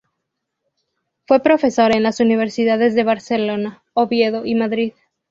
[1.27, 4.93] Fue profesor en las universidades de Barcelona, Oviedo y Madrid.